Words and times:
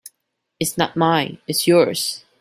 It's 0.59 0.79
not 0.79 0.95
mine; 0.97 1.37
it's 1.47 1.67
yours. 1.67 2.25